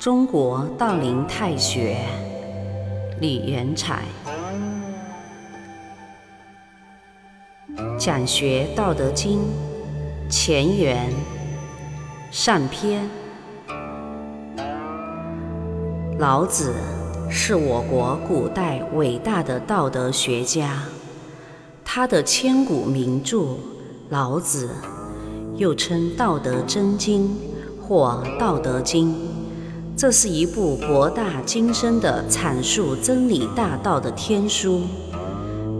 [0.00, 1.96] 中国道林太学，
[3.20, 4.02] 李元彩。
[7.96, 9.42] 讲学《道德经》
[10.28, 11.12] 前言
[12.32, 13.08] 上篇。
[16.18, 16.74] 老子
[17.30, 20.82] 是我国古代伟大的道德学家，
[21.84, 23.38] 他的千古名著
[24.14, 24.68] 《老子》，
[25.56, 27.24] 又称《道德真经》
[27.82, 29.08] 或《道德经》。
[29.96, 34.82] 这是一部博大精深的阐述真理大道的天书，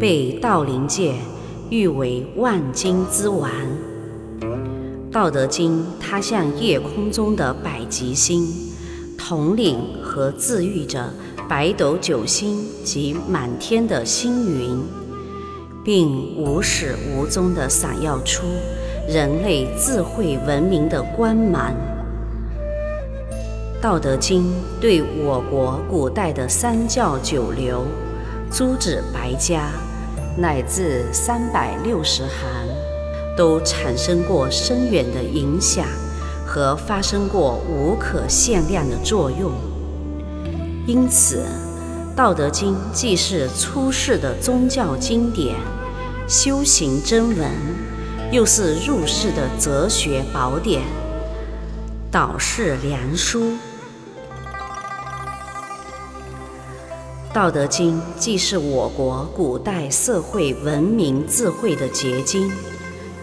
[0.01, 1.15] 被道林界
[1.71, 3.49] 誉为万经之王。
[5.13, 8.49] 《道德经》它像夜空中的百极星，
[9.17, 11.09] 统领和治愈着
[11.49, 14.83] 北斗九星及满天的星云，
[15.85, 18.47] 并无始无终地闪耀出
[19.07, 21.75] 人类智慧文明的光芒。
[23.83, 24.45] 《道德经》
[24.81, 27.85] 对我国古代的三教九流、
[28.51, 29.69] 诸子百家，
[30.39, 32.31] 乃至三百六十行，
[33.37, 35.85] 都产生过深远的影响
[36.47, 39.53] 和发生过无可限量的作用。
[40.87, 41.45] 因此，
[42.17, 45.57] 《道德经》既是出世的宗教经典、
[46.27, 47.51] 修行真文，
[48.33, 50.81] 又是入世的哲学宝典、
[52.11, 53.51] 导世良书。
[57.35, 62.51] 《道德经》既是我国古代社会文明智慧的结晶，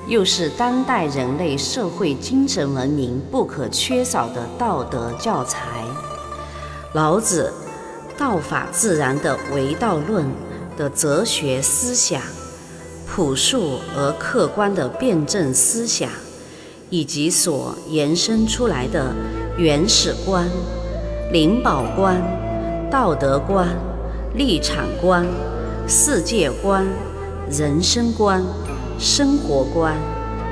[0.08, 5.84] 又是当代人类社会精神文明不可缺少的道德教材。
[6.94, 7.52] 老子
[8.16, 10.24] “道法自然”的唯道论
[10.78, 12.22] 的哲学思想，
[13.14, 16.10] 朴素而客观的辩证思想，
[16.90, 19.14] 以及所延伸出来的
[19.58, 20.48] 原始观、
[21.32, 22.22] 灵宝观、
[22.90, 23.68] 道德观。
[24.34, 25.28] 立场观、
[25.86, 26.88] 世界观、
[27.50, 28.42] 人生观、
[28.98, 29.94] 生活观、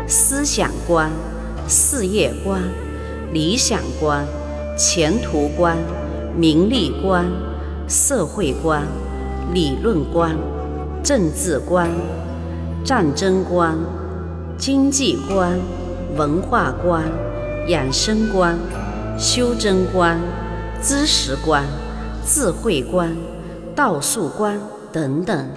[0.06, 1.10] 思想观、
[1.66, 2.62] 事业观、
[3.32, 4.28] 理想观、
[4.78, 5.78] 前途观、
[6.36, 7.26] 名利观、
[7.88, 8.86] 社会观、
[9.54, 10.38] 理论观、
[11.02, 11.90] 政治观、
[12.84, 13.78] 战争观、
[14.58, 15.60] 经济观、
[16.16, 17.04] 文化观、
[17.68, 18.58] 养生观、
[19.18, 20.20] 修真观、
[20.82, 21.64] 知识观、
[22.26, 23.16] 智慧观。
[23.76, 24.60] 道术观
[24.92, 25.50] 等等，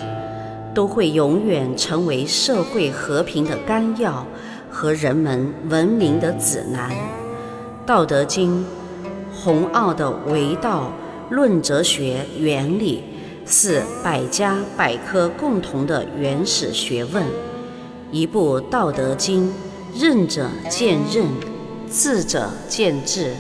[0.73, 4.25] 都会永远成为社会和平的纲要
[4.71, 6.89] 和人们文明的指南。
[7.85, 8.61] 《道德经》
[9.35, 10.93] 宏奥的为道
[11.31, 13.03] 论哲学原理，
[13.47, 17.25] 是百家百科共同的原始学问。
[18.11, 19.49] 一部《道德经》，
[19.99, 21.27] 任者见任，
[21.91, 23.35] 智者见智。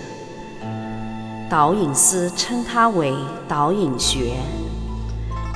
[1.50, 3.14] 导引师称它为
[3.46, 4.34] 导引学。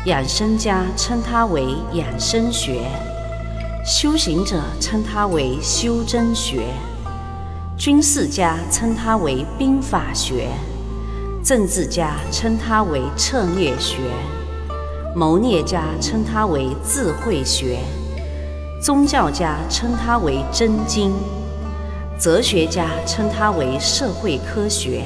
[0.04, 2.82] 养生家称它为养生学，
[3.84, 6.68] 修行者称它为修真学，
[7.76, 10.48] 军事家称它为兵法学，
[11.46, 13.98] 政治家称它为策略学，
[15.14, 17.78] 谋略家称它为智慧学，
[18.82, 21.12] 宗教家称它为真经，
[22.18, 25.04] 哲学家称它为社会科学，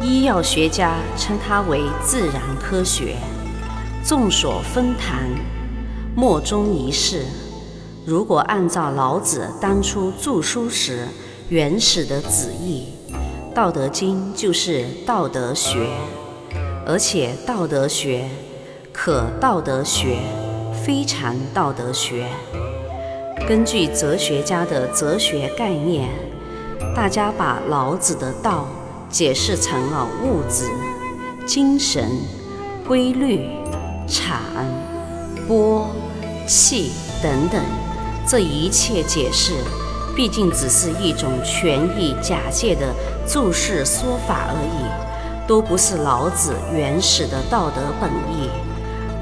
[0.00, 3.16] 医药学家称它为自然科学。
[4.04, 5.28] 众所纷谈，
[6.14, 7.24] 莫衷一是。
[8.06, 11.08] 如果按照老子当初著书时
[11.48, 12.90] 原始的旨意，
[13.54, 15.86] 《道德经》就是道德学，
[16.84, 18.28] 而且道德学
[18.92, 20.18] 可道德学，
[20.84, 22.26] 非常道德学。
[23.46, 26.08] 根据哲学家的哲学概念，
[26.96, 28.66] 大家把老子的道
[29.08, 30.68] 解释成了物质、
[31.46, 32.10] 精神、
[32.86, 33.48] 规律。
[34.06, 34.38] 产、
[35.48, 35.88] 波、
[36.46, 36.92] 气
[37.22, 37.58] 等等，
[38.28, 39.54] 这一切解释，
[40.16, 42.94] 毕竟只是一种权宜假借的
[43.26, 48.48] 注释说法而已，都不是老子原始的道德本意。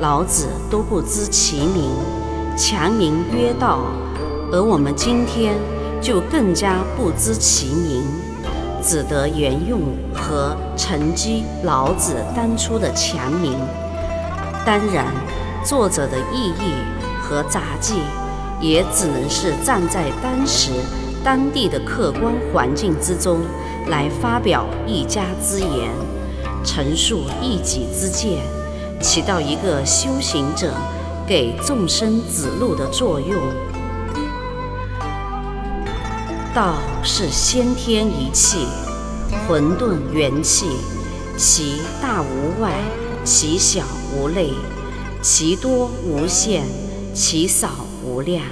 [0.01, 1.91] 老子都不知其名，
[2.57, 3.79] 强名曰道，
[4.53, 5.55] 而我们今天
[6.01, 8.05] 就更加不知其名，
[8.83, 9.81] 只得沿用
[10.13, 13.55] 和承继老子当初的强名。
[14.67, 15.07] 当然，
[15.65, 16.75] 作者的意义
[17.23, 18.01] 和杂记，
[18.63, 20.71] 也只能是站在当时
[21.25, 23.41] 当地的客观环境之中
[23.89, 25.91] 来发表一家之言，
[26.65, 28.39] 陈述一己之见，
[29.01, 30.73] 起到一个修行者
[31.27, 33.37] 给众生指路的作用。
[36.55, 38.67] 道是先天一气，
[39.49, 40.67] 混沌元气，
[41.37, 42.75] 其大无外，
[43.25, 43.83] 其小
[44.15, 44.53] 无内，
[45.21, 46.63] 其多无限，
[47.15, 47.71] 其少
[48.05, 48.45] 无量。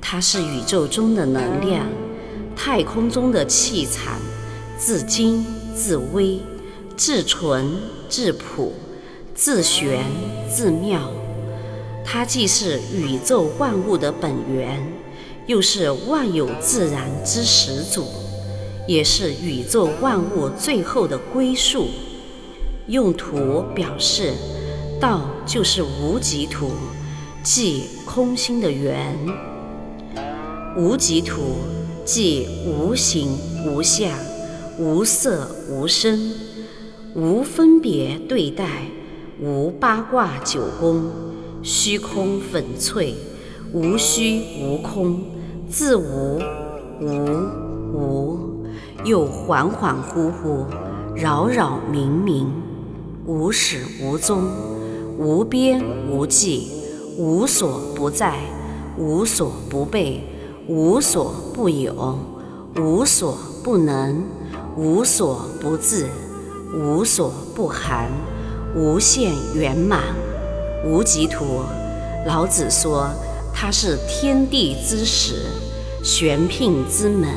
[0.00, 1.86] 它是宇宙中的能量，
[2.54, 4.20] 太空中的气场，
[4.78, 6.38] 自精自微，
[6.96, 7.72] 自纯
[8.08, 8.72] 自朴，
[9.34, 10.04] 自玄
[10.48, 11.10] 自妙。
[12.04, 14.80] 它既是宇宙万物的本源，
[15.46, 18.06] 又是万有自然之始祖，
[18.86, 21.88] 也是宇宙万物最后的归宿。
[22.86, 24.34] 用图表示，
[25.00, 26.70] 道就是无极图，
[27.42, 27.86] 即
[28.16, 29.14] 空心的圆。
[30.74, 31.56] 无极土
[32.02, 33.28] 即无形
[33.66, 34.10] 无相，
[34.78, 36.32] 无色无声，
[37.14, 38.84] 无分别对待，
[39.38, 41.10] 无八卦九宫。
[41.62, 43.14] 虚空粉脆，
[43.74, 45.20] 无虚无空，
[45.68, 46.40] 自无
[46.98, 47.18] 无
[47.92, 48.38] 无，
[49.04, 50.64] 又恍恍惚惚，
[51.14, 52.46] 扰扰冥冥，
[53.26, 54.42] 无始无终，
[55.18, 56.68] 无边无际，
[57.16, 58.34] 无所不在，
[58.98, 60.22] 无所不备，
[60.68, 62.18] 无所不有，
[62.76, 64.22] 无所不能，
[64.76, 66.08] 无所不至，
[66.74, 68.10] 无所不含，
[68.74, 70.02] 无限圆满。
[70.84, 71.62] 无极图，
[72.26, 73.08] 老子说
[73.52, 75.46] 它是天地之始，
[76.02, 77.28] 玄牝之门，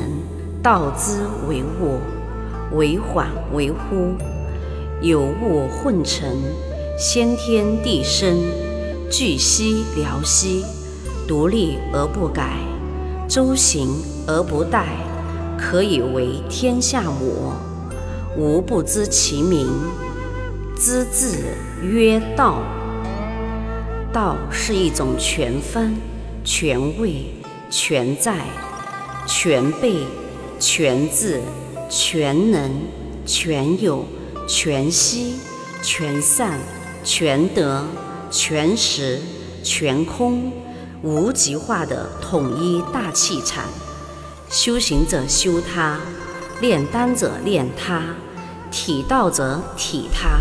[0.62, 1.98] 道之为物，
[2.76, 4.12] 为缓为惚，
[5.00, 6.28] 有物混成，
[6.98, 8.36] 先天地生，
[9.10, 10.64] 聚息辽兮，
[11.26, 12.58] 独立而不改，
[13.28, 13.88] 周行
[14.24, 14.84] 而不殆，
[15.58, 17.52] 可以为天下母。
[18.36, 19.68] 吾不知其名，
[20.76, 21.36] 知字
[21.82, 22.62] 曰道。
[24.12, 25.96] 道是一种全分、
[26.44, 27.34] 全位、
[27.68, 28.36] 全在、
[29.26, 30.06] 全备、
[30.60, 31.40] 全智、
[31.88, 32.70] 全能、
[33.26, 34.04] 全有、
[34.46, 35.34] 全息、
[35.82, 36.60] 全善、
[37.02, 37.84] 全德、
[38.30, 39.18] 全实、
[39.62, 40.52] 全空、
[41.02, 43.64] 无极化的统一大气场。
[44.48, 45.98] 修行者修它，
[46.60, 48.02] 炼丹者炼它，
[48.70, 50.40] 体道者体它，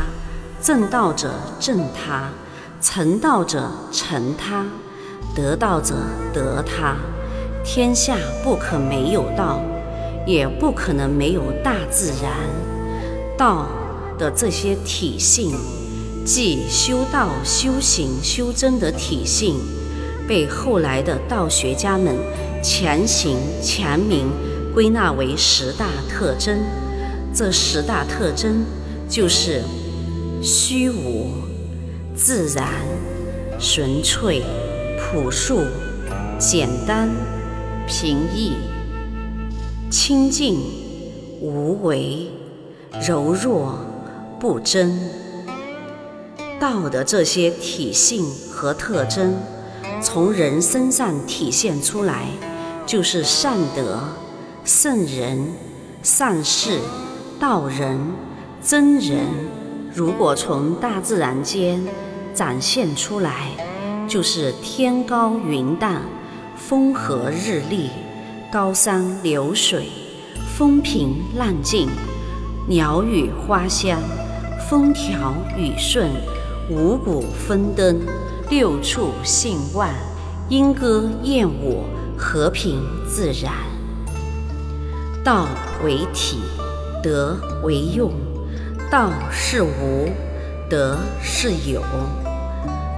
[0.62, 2.30] 正道者正它。
[2.82, 4.66] 成道者成他，
[5.36, 5.96] 得道者
[6.34, 6.96] 得他。
[7.62, 9.62] 天下不可没有道，
[10.26, 12.32] 也不可能没有大自然。
[13.38, 13.68] 道
[14.18, 15.52] 的这些体性，
[16.26, 19.56] 即修道、修行、修真的体性，
[20.28, 22.16] 被后来的道学家们
[22.64, 24.28] 强行强名
[24.74, 26.60] 归纳为十大特征。
[27.34, 28.66] 这十大特征
[29.10, 29.64] 就是
[30.42, 31.50] 虚无。
[32.22, 32.68] 自然、
[33.58, 34.44] 纯粹、
[35.00, 35.62] 朴素、
[36.38, 37.10] 简单、
[37.88, 38.56] 平易、
[39.90, 40.60] 清净、
[41.40, 42.28] 无为、
[43.08, 43.80] 柔弱、
[44.38, 45.00] 不争。
[46.60, 49.36] 道的这些体性和特征，
[50.02, 52.28] 从人身上体现出来，
[52.86, 54.02] 就是善德、
[54.66, 55.54] 圣人、
[56.04, 56.80] 善事、
[57.40, 57.98] 道人、
[58.62, 59.26] 真人。
[59.94, 61.82] 如果从大自然间，
[62.34, 63.52] 展现出来，
[64.08, 66.02] 就是天高云淡，
[66.56, 67.90] 风和日丽，
[68.52, 69.88] 高山流水，
[70.58, 71.88] 风平浪静，
[72.68, 74.00] 鸟语花香，
[74.70, 76.10] 风调雨顺，
[76.70, 78.00] 五谷丰登，
[78.48, 79.90] 六畜兴旺，
[80.50, 81.84] 莺歌燕舞，
[82.16, 83.52] 和平自然。
[85.24, 85.48] 道
[85.84, 86.38] 为体，
[87.02, 88.12] 德为用，
[88.92, 90.10] 道是无，
[90.70, 91.82] 德是有。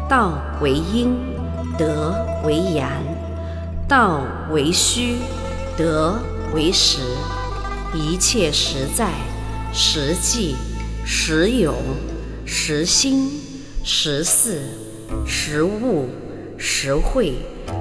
[0.10, 1.16] 道为阴，
[1.78, 2.14] 德
[2.44, 2.90] 为阳；
[3.88, 5.16] 道为虚，
[5.78, 6.16] 德
[6.54, 7.00] 为实。
[7.94, 9.12] 一切实在、
[9.72, 10.58] 实际、
[11.06, 11.74] 实有、
[12.46, 13.41] 实心、
[13.84, 14.62] 实事、
[15.26, 16.08] 实物、
[16.58, 17.34] 实会、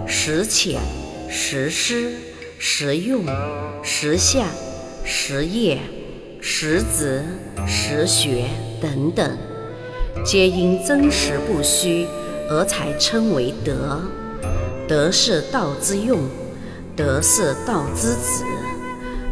[0.06, 0.80] 实浅、
[1.28, 2.12] 实施、
[2.58, 3.24] 实用、
[3.82, 4.46] 实相、
[5.04, 5.78] 实业、
[6.40, 7.22] 实质、
[7.66, 8.44] 实学
[8.80, 9.36] 等等，
[10.24, 12.06] 皆因真实不虚。
[12.52, 14.02] 而才称为德，
[14.88, 16.18] 德是道之用，
[16.96, 18.42] 德是道之子，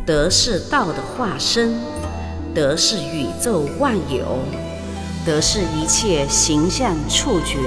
[0.06, 1.74] 德是道的化身，
[2.54, 4.38] 德是宇宙万有，
[5.28, 7.58] 则是一切形象触觉。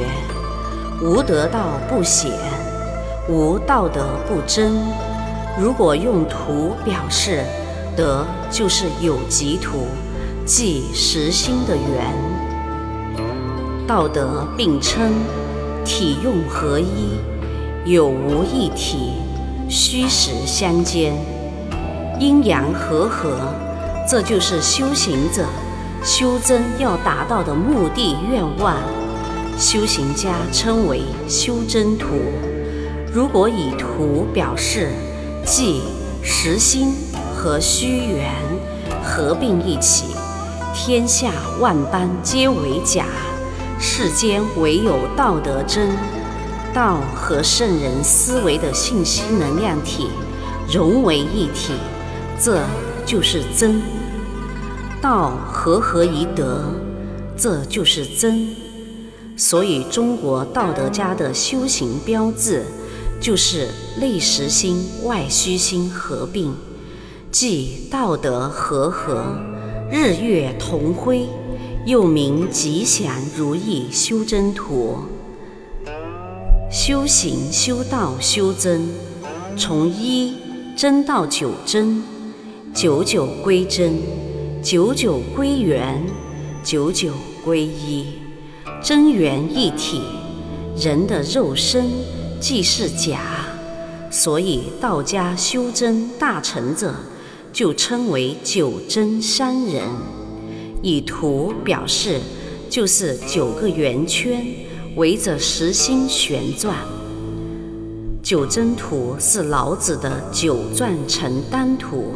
[1.00, 2.32] 无得道不显，
[3.30, 4.74] 无道德不真。
[5.60, 7.46] 如果用图表示，
[7.96, 9.86] 德就是有极图，
[10.44, 12.12] 即实心的圆。
[13.88, 15.12] 道德并称。
[15.84, 17.20] 体用合一，
[17.86, 19.14] 有无一体，
[19.68, 21.14] 虚实相间，
[22.20, 23.36] 阴阳和合，
[24.08, 25.46] 这就是修行者
[26.04, 28.78] 修真要达到的目的愿望。
[29.58, 32.08] 修行家称为修真图。
[33.14, 34.90] 如果以图表示，
[35.46, 35.82] 即
[36.24, 36.94] 实心
[37.36, 38.32] 和虚圆
[39.04, 40.06] 合并一起，
[40.74, 43.06] 天下万般皆为假，
[43.80, 45.90] 世间唯有道德真。
[46.74, 50.08] 道和圣人思维的信息能量体
[50.72, 51.74] 融为一体，
[52.40, 52.64] 这
[53.06, 53.82] 就是真。
[55.02, 56.66] 道和合于德，
[57.36, 58.48] 这就是真。
[59.36, 62.64] 所以，中国道德家的修行标志。
[63.20, 63.68] 就是
[64.00, 66.56] 内实心、外虚心合并，
[67.32, 69.24] 即道德和合，
[69.92, 71.28] 日月同辉，
[71.86, 74.98] 又名吉祥如意修真图。
[76.72, 78.90] 修行、修道、修真，
[79.56, 80.34] 从一
[80.76, 82.02] 真到九真，
[82.74, 84.00] 九九归真，
[84.62, 86.06] 九九归元，
[86.64, 87.14] 九九
[87.44, 88.06] 归一，
[88.80, 90.04] 真元一体，
[90.78, 91.90] 人的肉身。
[92.40, 93.20] 既是假，
[94.10, 96.96] 所以道家修真大成者
[97.54, 99.84] 就称为九真山人。
[100.82, 102.20] 以图表示，
[102.68, 104.44] 就是九个圆圈
[104.96, 106.76] 围着实心旋转。
[108.24, 112.14] 九真图是老子的九转成丹图，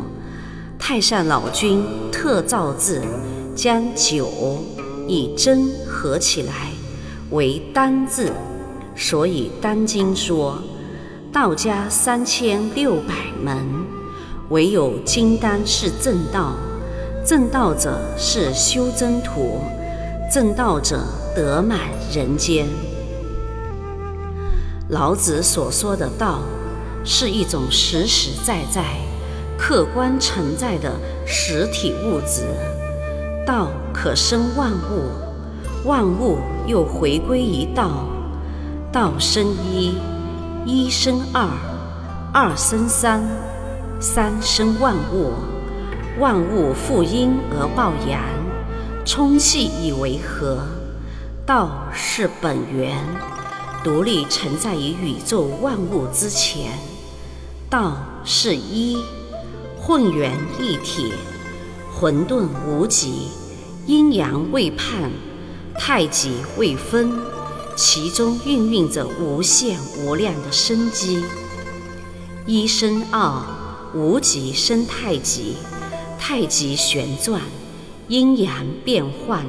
[0.77, 3.01] 太上老君特造字，
[3.55, 4.59] 将九
[5.07, 6.71] 与真合起来
[7.31, 8.31] 为丹字。
[8.95, 10.61] 所以《丹经》说，
[11.33, 13.13] 道家三千六百
[13.43, 13.65] 门，
[14.49, 16.53] 唯有金丹是正道。
[17.25, 19.59] 正道者是修真图，
[20.31, 21.03] 正道者
[21.35, 21.79] 得满
[22.13, 22.67] 人间。
[24.89, 26.41] 老子所说的道，
[27.03, 28.83] 是一种实实在在、
[29.57, 30.91] 客观存在的
[31.25, 32.43] 实体物质。
[33.45, 38.07] 道可生万物，万物又回归于道。
[38.91, 39.97] 道生一，
[40.65, 41.47] 一生二，
[42.33, 43.21] 二生三，
[43.99, 45.33] 三生万物。
[46.17, 48.21] 万物负阴而抱阳，
[49.03, 50.59] 充气以为和。
[51.45, 52.97] 道是本源，
[53.83, 56.71] 独立存在于宇宙万物之前。
[57.69, 58.97] 道是一，
[59.87, 61.13] 混元一体，
[61.93, 63.27] 混沌无极，
[63.85, 65.11] 阴阳未判，
[65.75, 67.13] 太极未分。
[67.75, 71.23] 其中孕育着无限无量的生机。
[72.47, 73.43] 一生二，
[73.93, 75.57] 无极生太极，
[76.17, 77.39] 太极旋转，
[78.07, 79.45] 阴阳变幻，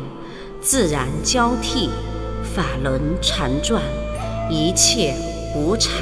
[0.60, 1.88] 自然交替，
[2.54, 3.82] 法轮常转，
[4.50, 5.14] 一切
[5.54, 5.92] 无常，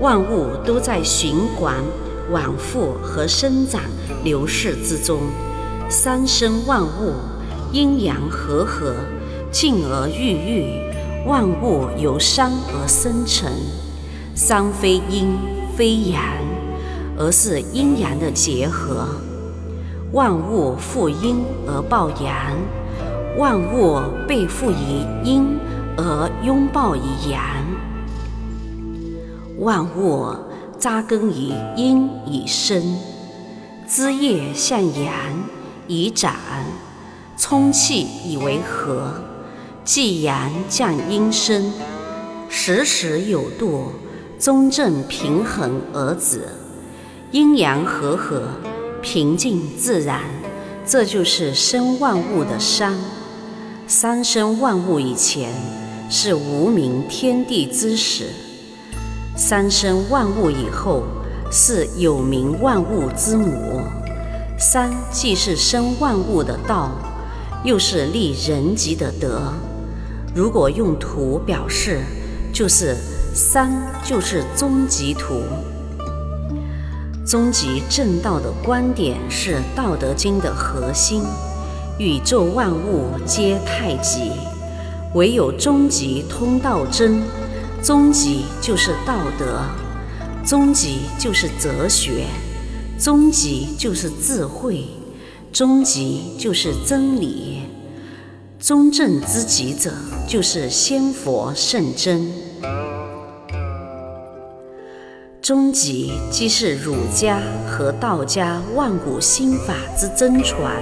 [0.00, 1.82] 万物都在循环、
[2.30, 3.82] 往复和生长、
[4.24, 5.20] 流逝之中。
[5.88, 7.14] 三生万物，
[7.72, 8.94] 阴阳和合，
[9.50, 10.82] 进而郁郁。
[11.26, 13.48] 万物由山而生成，
[14.34, 15.36] 山非阴
[15.76, 16.20] 非阳，
[17.16, 19.06] 而是阴阳的结合。
[20.12, 22.56] 万物负阴而抱阳，
[23.38, 25.56] 万物背负于阴
[25.96, 27.40] 而拥抱于阳。
[29.58, 30.34] 万物
[30.82, 32.98] 扎根于阴以生，
[33.86, 35.14] 枝叶向阳
[35.86, 36.34] 以长，
[37.38, 39.14] 充气以为和。
[39.84, 41.72] 既阳降阴生，
[42.48, 43.92] 时时有度，
[44.40, 46.48] 中正平衡而止，
[47.30, 48.48] 阴阳和合，
[49.00, 50.22] 平静自然，
[50.84, 52.98] 这就是生万物的山。
[53.86, 55.54] 三生万物以前
[56.10, 58.30] 是无名天地之始，
[59.34, 61.04] 三生万物以后
[61.50, 63.80] 是有名万物之母。
[64.58, 66.90] 三既是生万物的道，
[67.64, 69.52] 又是立人级的德。
[70.34, 72.00] 如果用图表示，
[72.52, 72.96] 就是
[73.34, 73.72] 三
[74.04, 75.42] 就是终极图。
[77.26, 81.22] 终极正道的观点是《道德经》的核心。
[81.98, 84.32] 宇宙万物皆太极，
[85.14, 87.22] 唯有终极通道真。
[87.82, 89.60] 终极就是道德，
[90.46, 92.26] 终极就是哲学，
[92.96, 94.84] 终极就是智慧，
[95.52, 97.62] 终极就是真理。
[98.60, 99.90] 中正之极者，
[100.28, 102.30] 就是仙佛圣真。
[105.40, 110.80] 终极即是儒家和道家万古心法之真传，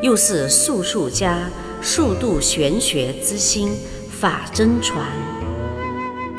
[0.00, 1.50] 又是术数家
[1.82, 3.68] 数度玄学之心
[4.18, 5.06] 法真传，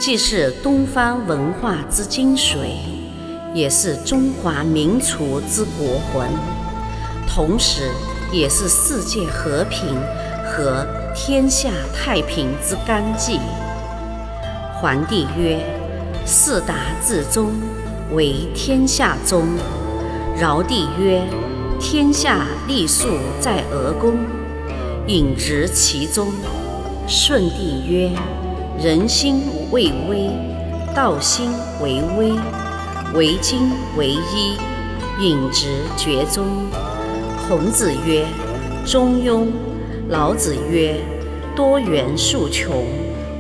[0.02, 2.70] 既是东方文化之精髓，
[3.54, 6.28] 也是中华民族之国魂，
[7.28, 7.92] 同时
[8.32, 9.96] 也是世界和平
[10.44, 13.40] 和天下太平之纲纪。
[14.82, 15.64] 皇帝曰
[16.26, 16.74] ：“四达
[17.06, 17.52] 至宗，
[18.12, 19.50] 为天下宗。”
[20.42, 21.22] 尧帝曰
[21.80, 24.18] ：“天下立树在鹅宫，
[25.06, 26.34] 引直其中。”
[27.08, 28.10] 舜帝曰
[28.84, 30.32] ：“人心为微，
[30.96, 31.52] 道心
[31.84, 32.34] 为微，
[33.14, 34.58] 为精为一，
[35.20, 36.48] 引直厥宗。”
[37.48, 38.26] 孔子曰
[38.84, 39.46] ：“中庸。”
[40.10, 40.96] 老子曰
[41.56, 42.84] ：“多元数穷。”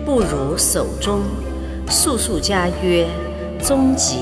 [0.05, 1.21] 不如守中。
[1.89, 3.07] 素素家曰
[3.59, 4.19] ：“终极，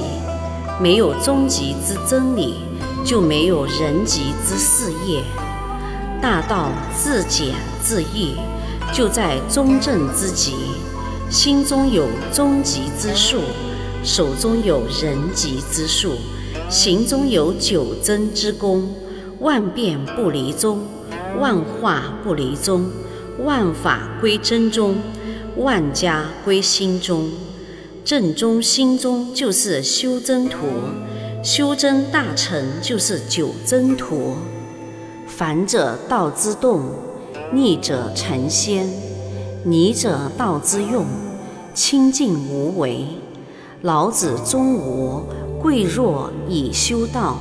[0.80, 2.60] 没有终极之真理，
[3.04, 5.22] 就没有人极之事业。
[6.22, 8.36] 大道自简自易，
[8.94, 10.56] 就在中正之极。
[11.30, 13.40] 心中有终极之术，
[14.04, 16.14] 手中有人极之术，
[16.70, 18.94] 行中有九真之功。
[19.40, 20.82] 万变不离宗，
[21.40, 22.90] 万化不离宗，
[23.46, 24.96] 万法归真宗。”
[25.58, 27.30] 万家归心中，
[28.06, 30.68] 正中心中就是修真图，
[31.44, 34.36] 修真大成就是九真图。
[35.28, 36.92] 凡者道之动，
[37.52, 38.88] 逆者成仙，
[39.66, 41.06] 泥者道之用，
[41.74, 43.06] 清净无为。
[43.82, 45.24] 老子中无
[45.62, 47.38] 贵弱以修道，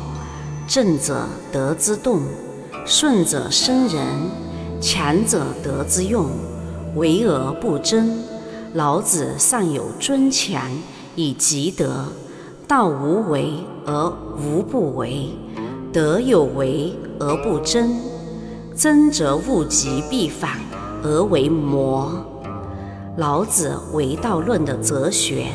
[0.67, 2.23] 正者德之动，
[2.85, 4.05] 顺者生人，
[4.81, 6.27] 强者德之用。
[6.97, 8.19] 为而不争，
[8.75, 10.69] 老子尚有尊强
[11.15, 12.07] 以积德。
[12.67, 13.55] 道无为
[13.87, 15.29] 而无不为，
[15.93, 17.97] 德有为而不争。
[18.77, 20.59] 争则物极必反
[21.03, 22.13] 而为魔。
[23.17, 25.47] 老子为道论的哲学，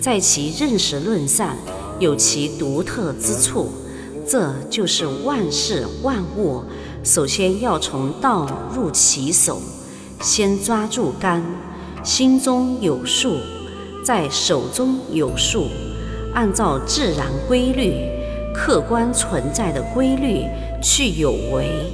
[0.00, 1.56] 在其认识论上
[1.98, 3.68] 有其独特之处。
[4.28, 6.62] 这就是万事万物，
[7.04, 9.60] 首先要从道入其手。
[10.20, 11.44] 先抓住竿，
[12.02, 13.36] 心中有数，
[14.04, 15.68] 在手中有数，
[16.34, 17.92] 按照自然规律、
[18.54, 20.44] 客观存在的规律
[20.82, 21.92] 去有为，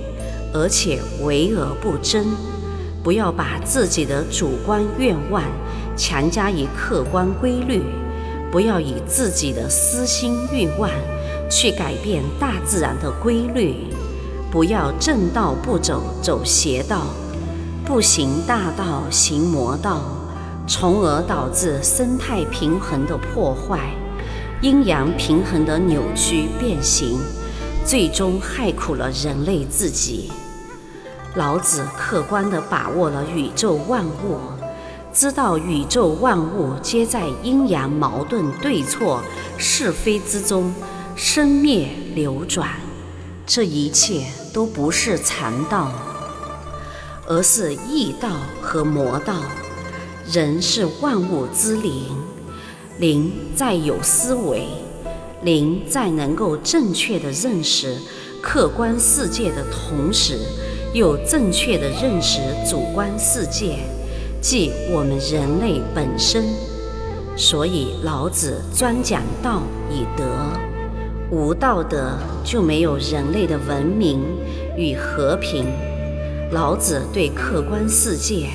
[0.54, 2.24] 而且为而不争。
[3.02, 5.42] 不要把自己的主观愿望
[5.96, 7.82] 强加于客观规律，
[8.50, 10.88] 不要以自己的私心欲望
[11.50, 13.74] 去改变大自然的规律，
[14.50, 17.06] 不要正道不走，走邪道。
[17.84, 20.02] 不行大道，行魔道，
[20.68, 23.90] 从而导致生态平衡的破坏，
[24.60, 27.18] 阴阳平衡的扭曲变形，
[27.84, 30.30] 最终害苦了人类自己。
[31.34, 34.38] 老子客观地把握了宇宙万物，
[35.14, 39.22] 知道宇宙万物皆在阴阳矛盾、对错、
[39.56, 40.74] 是非之中
[41.16, 42.68] 生灭流转，
[43.46, 45.90] 这一切都不是禅道。
[47.26, 48.28] 而是异道
[48.60, 49.36] 和魔道。
[50.30, 52.04] 人是万物之灵，
[52.98, 54.68] 灵在有思维，
[55.42, 57.96] 灵在能够正确的认识
[58.42, 60.38] 客观世界的同时，
[60.92, 63.78] 又正确的认识主观世界，
[64.40, 66.44] 即我们人类本身。
[67.34, 70.24] 所以老子专讲道以德，
[71.30, 74.20] 无道德就没有人类的文明
[74.76, 75.64] 与和平。
[76.50, 78.50] 老子对客观世界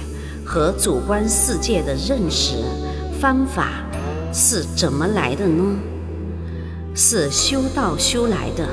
[0.45, 2.57] 和主观世界的认识
[3.19, 3.83] 方法
[4.31, 5.79] 是怎么来的呢？
[6.93, 8.67] 是修道修来的，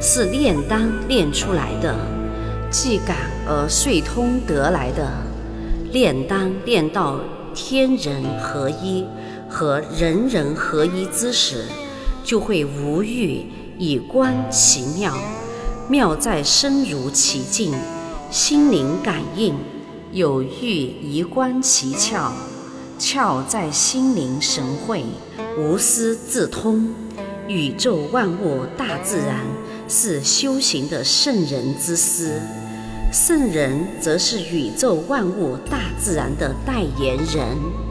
[0.00, 1.94] 是炼丹炼出来的，
[2.70, 5.10] 既感而遂通得来的。
[5.92, 7.20] 炼丹炼到
[7.54, 9.06] 天人合一
[9.48, 11.64] 和人人合一之时，
[12.22, 13.46] 就会无欲
[13.78, 15.14] 以观其妙，
[15.88, 17.72] 妙在身如其境。
[18.28, 19.54] 心灵感应，
[20.12, 22.32] 有欲以观其窍，
[22.98, 25.04] 窍在心灵神会，
[25.56, 26.92] 无私自通。
[27.48, 29.46] 宇宙万物大自然
[29.88, 32.40] 是修行的圣人之师，
[33.12, 37.85] 圣人则是宇宙万物大自然的代言人。